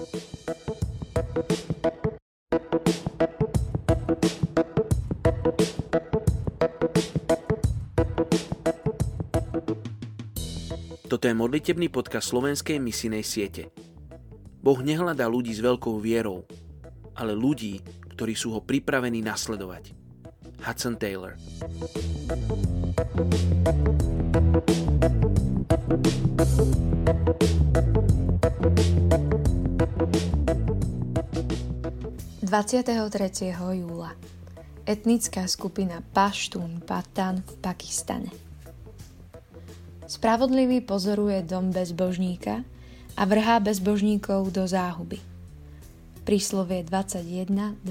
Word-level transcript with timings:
Toto 0.00 0.08
je 11.28 11.36
modlitebný 11.36 11.92
podcast 11.92 12.32
slovenskej 12.32 12.80
misinej 12.80 13.20
siete. 13.28 13.68
Boh 14.64 14.80
nehľadá 14.80 15.28
ľudí 15.28 15.52
s 15.52 15.60
veľkou 15.60 16.00
vierou, 16.00 16.48
ale 17.12 17.36
ľudí, 17.36 17.84
ktorí 18.16 18.32
sú 18.32 18.56
ho 18.56 18.64
pripravení 18.64 19.20
nasledovať. 19.20 19.92
Hudson 20.64 20.96
Taylor 20.96 21.36
...23. 32.50 33.54
júla 33.54 34.10
Etnická 34.82 35.46
skupina 35.46 36.02
Paštún 36.02 36.82
Patan 36.82 37.46
v 37.46 37.52
Pakistane 37.62 38.34
Spravodlivý 40.10 40.82
pozoruje 40.82 41.46
dom 41.46 41.70
bezbožníka 41.70 42.66
a 43.14 43.22
vrhá 43.22 43.62
bezbožníkov 43.62 44.50
do 44.50 44.66
záhuby. 44.66 45.22
Príslovie 46.26 46.82
21.12 46.82 47.86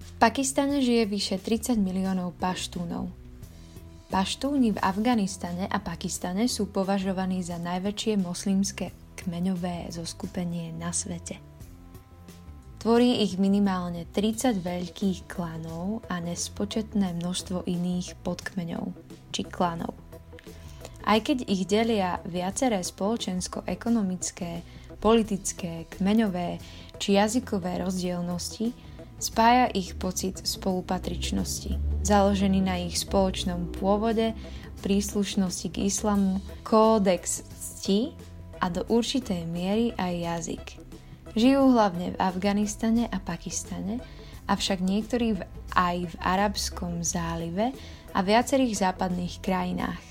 V 0.00 0.10
Pakistane 0.16 0.80
žije 0.80 1.04
vyše 1.04 1.36
30 1.36 1.76
miliónov 1.76 2.32
paštúnov. 2.40 3.12
Paštúni 4.08 4.72
v 4.72 4.80
Afganistane 4.80 5.68
a 5.68 5.76
Pakistane 5.76 6.48
sú 6.48 6.72
považovaní 6.72 7.44
za 7.44 7.60
najväčšie 7.60 8.16
moslimské 8.16 8.96
kmeňové 9.20 9.92
zoskupenie 9.92 10.72
na 10.72 10.88
svete. 10.88 11.51
Tvorí 12.82 13.22
ich 13.22 13.38
minimálne 13.38 14.10
30 14.10 14.58
veľkých 14.58 15.30
klanov 15.30 16.02
a 16.10 16.18
nespočetné 16.18 17.14
množstvo 17.14 17.62
iných 17.62 18.18
podkmeňov 18.26 18.90
či 19.30 19.46
klanov. 19.46 19.94
Aj 21.06 21.22
keď 21.22 21.46
ich 21.46 21.70
delia 21.70 22.18
viaceré 22.26 22.82
spoločensko-ekonomické, 22.82 24.66
politické, 24.98 25.86
kmeňové 25.94 26.58
či 26.98 27.14
jazykové 27.14 27.86
rozdielnosti, 27.86 28.74
spája 29.22 29.70
ich 29.70 29.94
pocit 29.94 30.42
spolupatričnosti, 30.42 32.02
založený 32.02 32.66
na 32.66 32.82
ich 32.82 32.98
spoločnom 32.98 33.70
pôvode, 33.78 34.34
príslušnosti 34.82 35.70
k 35.70 35.86
islamu, 35.86 36.42
kódex 36.66 37.46
cti 37.46 38.10
a 38.58 38.66
do 38.66 38.82
určitej 38.90 39.46
miery 39.46 39.94
aj 39.94 40.14
jazyk– 40.18 40.66
Žijú 41.32 41.72
hlavne 41.72 42.12
v 42.12 42.20
Afganistane 42.20 43.08
a 43.08 43.16
Pakistane, 43.16 44.04
avšak 44.44 44.84
niektorí 44.84 45.40
aj 45.72 45.96
v 46.12 46.14
Arabskom 46.20 47.00
zálive 47.00 47.72
a 48.12 48.18
viacerých 48.20 48.84
západných 48.84 49.40
krajinách. 49.40 50.02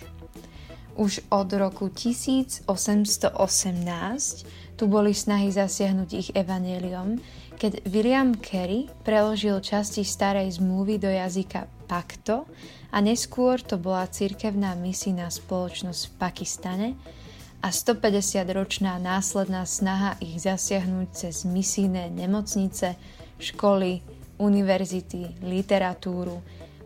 Už 0.98 1.22
od 1.30 1.50
roku 1.54 1.94
1818 1.94 2.66
tu 4.76 4.84
boli 4.90 5.14
snahy 5.14 5.54
zasiahnuť 5.54 6.10
ich 6.10 6.30
evaneliom, 6.34 7.22
keď 7.62 7.86
William 7.86 8.34
Carey 8.42 8.90
preložil 9.06 9.62
časti 9.62 10.02
starej 10.02 10.58
zmluvy 10.58 10.98
do 10.98 11.06
jazyka 11.06 11.70
Pakto 11.86 12.50
a 12.90 12.98
neskôr 12.98 13.62
to 13.62 13.78
bola 13.78 14.10
cirkevná 14.10 14.74
misijná 14.74 15.30
spoločnosť 15.30 16.02
v 16.02 16.14
Pakistane, 16.18 16.88
a 17.62 17.70
150-ročná 17.70 18.98
následná 18.98 19.70
snaha 19.70 20.18
ich 20.18 20.42
zasiahnuť 20.42 21.08
cez 21.14 21.46
misijné 21.46 22.10
nemocnice, 22.10 22.98
školy, 23.38 24.02
univerzity, 24.42 25.46
literatúru, 25.46 26.42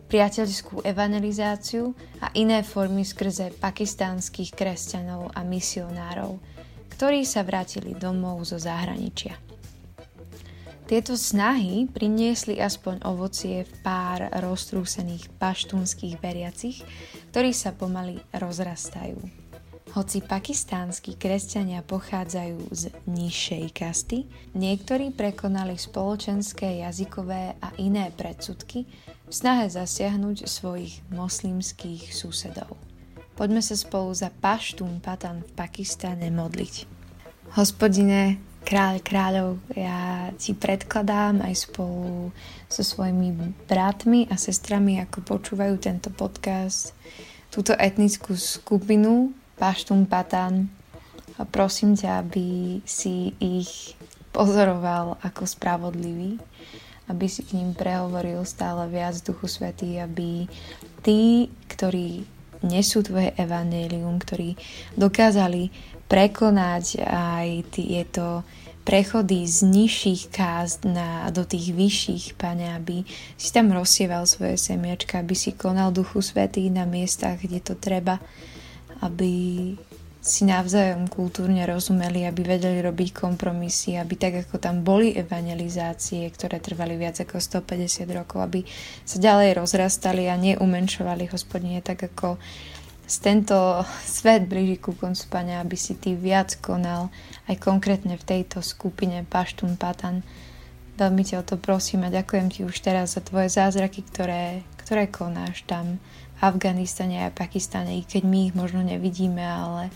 priateľskú 0.06 0.84
evangelizáciu 0.84 1.96
a 2.20 2.30
iné 2.36 2.60
formy 2.60 3.02
skrze 3.02 3.56
pakistánskych 3.56 4.52
kresťanov 4.52 5.32
a 5.32 5.40
misionárov, 5.42 6.38
ktorí 6.92 7.24
sa 7.24 7.40
vrátili 7.42 7.96
domov 7.96 8.44
zo 8.44 8.60
zahraničia. 8.60 9.34
Tieto 10.86 11.18
snahy 11.18 11.90
priniesli 11.90 12.62
aspoň 12.62 13.02
ovocie 13.02 13.66
v 13.66 13.72
pár 13.82 14.30
roztrúsených 14.30 15.34
paštúnskych 15.34 16.22
veriacich, 16.22 16.86
ktorí 17.34 17.50
sa 17.50 17.74
pomaly 17.74 18.22
rozrastajú. 18.30 19.45
Hoci 19.96 20.20
pakistánsky 20.20 21.16
kresťania 21.16 21.80
pochádzajú 21.80 22.68
z 22.68 22.92
nižšej 23.08 23.64
kasty, 23.72 24.28
niektorí 24.52 25.08
prekonali 25.08 25.80
spoločenské, 25.80 26.84
jazykové 26.84 27.56
a 27.64 27.72
iné 27.80 28.12
predsudky 28.12 28.84
v 29.24 29.32
snahe 29.32 29.72
zasiahnuť 29.72 30.44
svojich 30.44 31.00
moslimských 31.08 32.12
susedov. 32.12 32.76
Poďme 33.40 33.64
sa 33.64 33.72
spolu 33.72 34.12
za 34.12 34.28
Paštún 34.28 35.00
Patan 35.00 35.40
v 35.40 35.50
Pakistane 35.56 36.28
modliť. 36.28 36.84
Hospodine, 37.56 38.36
kráľ 38.68 39.00
kráľov, 39.00 39.64
ja 39.72 40.28
ti 40.36 40.52
predkladám 40.52 41.40
aj 41.40 41.72
spolu 41.72 42.36
so 42.68 42.84
svojimi 42.84 43.32
bratmi 43.64 44.28
a 44.28 44.36
sestrami, 44.36 45.00
ako 45.00 45.24
počúvajú 45.24 45.80
tento 45.80 46.12
podcast, 46.12 46.92
túto 47.48 47.72
etnickú 47.72 48.36
skupinu 48.36 49.32
Paštún 49.56 50.04
Patan. 50.08 50.68
A 51.36 51.44
prosím 51.44 51.92
ťa, 51.96 52.24
aby 52.24 52.80
si 52.88 53.36
ich 53.36 53.96
pozoroval 54.32 55.20
ako 55.20 55.44
spravodlivý, 55.44 56.40
aby 57.08 57.26
si 57.28 57.44
k 57.44 57.60
ním 57.60 57.72
prehovoril 57.72 58.44
stále 58.48 58.88
viac 58.88 59.20
Duchu 59.20 59.48
Svetý, 59.48 60.00
aby 60.00 60.48
tí, 61.04 61.52
ktorí 61.72 62.24
nesú 62.64 63.04
tvoje 63.04 63.36
evanelium, 63.36 64.16
ktorí 64.16 64.56
dokázali 64.96 65.68
prekonať 66.08 67.04
aj 67.04 67.48
tieto 67.68 68.46
prechody 68.86 69.42
z 69.50 69.66
nižších 69.66 70.22
kást 70.30 70.86
na, 70.86 71.26
do 71.34 71.42
tých 71.42 71.74
vyšších, 71.74 72.38
Pane, 72.38 72.70
aby 72.70 73.02
si 73.34 73.50
tam 73.50 73.74
rozsieval 73.74 74.30
svoje 74.30 74.54
semiačka, 74.54 75.18
aby 75.18 75.34
si 75.34 75.58
konal 75.58 75.90
Duchu 75.90 76.22
Svetý 76.22 76.70
na 76.70 76.86
miestach, 76.86 77.42
kde 77.42 77.58
to 77.58 77.74
treba, 77.74 78.22
aby 79.04 79.32
si 80.26 80.42
navzájom 80.42 81.06
kultúrne 81.06 81.62
rozumeli, 81.70 82.26
aby 82.26 82.42
vedeli 82.42 82.82
robiť 82.82 83.14
kompromisy, 83.14 83.94
aby 83.94 84.18
tak 84.18 84.34
ako 84.42 84.58
tam 84.58 84.82
boli 84.82 85.14
evangelizácie, 85.14 86.26
ktoré 86.34 86.58
trvali 86.58 86.98
viac 86.98 87.22
ako 87.22 87.38
150 87.38 88.10
rokov, 88.10 88.42
aby 88.42 88.66
sa 89.06 89.22
ďalej 89.22 89.54
rozrastali 89.54 90.26
a 90.26 90.34
neumenšovali 90.34 91.30
hospodine, 91.30 91.78
tak 91.78 92.10
ako 92.10 92.42
z 93.06 93.16
tento 93.22 93.86
svet 94.02 94.50
blíži 94.50 94.82
ku 94.82 94.90
koncu, 94.98 95.30
Pane, 95.30 95.62
aby 95.62 95.78
si 95.78 95.94
ty 95.94 96.18
viac 96.18 96.58
konal 96.58 97.14
aj 97.46 97.62
konkrétne 97.62 98.18
v 98.18 98.26
tejto 98.26 98.66
skupine 98.66 99.22
Paštun 99.22 99.78
Patan. 99.78 100.26
Veľmi 100.98 101.22
ťa 101.22 101.38
o 101.38 101.46
to 101.46 101.54
prosím 101.54 102.02
a 102.02 102.10
ďakujem 102.10 102.50
ti 102.50 102.66
už 102.66 102.74
teraz 102.82 103.14
za 103.14 103.22
tvoje 103.22 103.46
zázraky, 103.46 104.02
ktoré, 104.10 104.66
ktoré 104.82 105.06
konáš 105.06 105.62
tam 105.70 106.02
Afganistane 106.40 107.24
a 107.24 107.32
Pakistane, 107.32 107.96
i 107.96 108.02
keď 108.04 108.22
my 108.28 108.38
ich 108.50 108.54
možno 108.54 108.84
nevidíme, 108.84 109.40
ale 109.40 109.88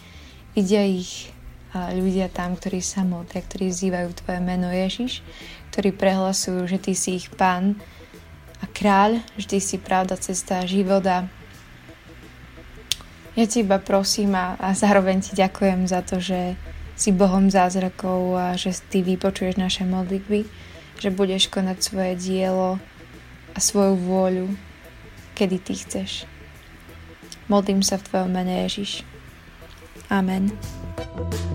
vidia 0.57 0.81
ich 0.85 1.29
ľudia 1.75 2.27
tam, 2.33 2.59
ktorí 2.59 2.83
sa 2.83 3.07
modlia, 3.07 3.45
ktorí 3.45 3.71
vzývajú 3.71 4.09
Tvoje 4.25 4.41
meno 4.43 4.73
Ježiš, 4.75 5.23
ktorí 5.71 5.95
prehlasujú, 5.95 6.67
že 6.67 6.83
Ty 6.83 6.93
si 6.99 7.11
ich 7.21 7.31
pán 7.31 7.79
a 8.59 8.67
kráľ, 8.67 9.23
že 9.39 9.55
Ty 9.55 9.59
si 9.63 9.77
pravda, 9.79 10.19
cesta 10.19 10.65
a 10.65 10.69
život 10.69 11.07
a 11.07 11.31
ja 13.39 13.45
Ti 13.47 13.63
iba 13.63 13.79
prosím 13.79 14.35
a, 14.35 14.59
a 14.59 14.75
zároveň 14.75 15.23
Ti 15.23 15.39
ďakujem 15.39 15.87
za 15.87 16.03
to, 16.03 16.19
že 16.19 16.59
si 16.99 17.15
Bohom 17.15 17.49
zázrakov 17.49 18.35
a 18.35 18.47
že 18.59 18.75
Ty 18.91 19.07
vypočuješ 19.07 19.55
naše 19.55 19.87
modlitby, 19.87 20.45
že 20.99 21.09
budeš 21.15 21.47
konať 21.49 21.79
svoje 21.79 22.13
dielo 22.19 22.83
a 23.55 23.59
svoju 23.63 23.95
vôľu 23.95 24.70
kedy 25.41 25.57
Ty 25.57 25.75
chceš. 25.81 26.29
Modlím 27.49 27.81
sa 27.81 27.97
v 27.97 28.05
Tvojom 28.13 28.29
mene 28.29 28.69
Ježiš. 28.69 29.09
Amen. 30.13 30.53
thank 31.01 31.35
you 31.35 31.50